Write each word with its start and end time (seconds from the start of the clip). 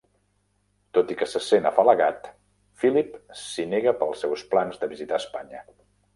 Tot 0.97 1.11
i 1.15 1.17
que 1.19 1.27
se 1.33 1.41
sent 1.47 1.69
afalagat, 1.71 2.31
Philip 2.85 3.21
s'hi 3.43 3.67
nega 3.75 3.95
pels 4.01 4.27
seus 4.27 4.47
plans 4.57 4.83
de 4.85 4.93
visitar 4.97 5.23
Espanya. 5.25 5.65